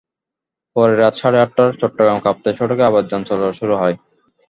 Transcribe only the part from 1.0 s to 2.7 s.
রাত সাড়ে আটটায় চট্টগ্রাম কাপ্তাই